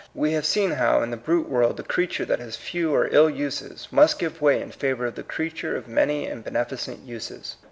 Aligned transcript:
We 0.15 0.31
have 0.31 0.47
seen 0.47 0.71
how 0.71 1.03
in 1.03 1.11
the 1.11 1.15
brute 1.15 1.47
world 1.47 1.77
the 1.77 1.83
creature 1.83 2.25
that 2.25 2.39
has 2.39 2.55
few 2.55 2.91
or 2.91 3.07
ill 3.11 3.29
uses 3.29 3.87
must 3.91 4.17
give 4.17 4.41
way 4.41 4.59
in 4.59 4.71
favor 4.71 5.05
of 5.05 5.13
the 5.13 5.21
creature 5.21 5.77
of 5.77 5.87
many 5.87 6.25
and 6.25 6.43
beneficent 6.43 7.05
uses. 7.05 7.55